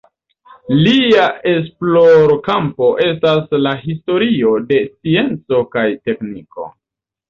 [0.87, 6.73] Lia esplorkampo estas la historio de scienco kaj tekniko.